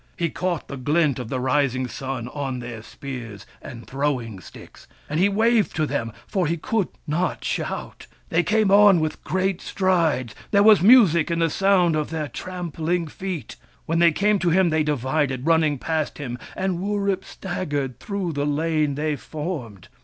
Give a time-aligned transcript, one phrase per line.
[0.17, 5.19] He caught the glint of the rising sun on their spears and throwing sticks; and
[5.19, 8.07] he waved to them, for he could not shout.
[8.29, 13.05] They came on with great strides: there was music in the sound of their trampling
[13.05, 13.57] feet.
[13.85, 18.45] When they came to him, they divided, running past him, and Wurip staggered through the
[18.47, 19.87] lane they formed.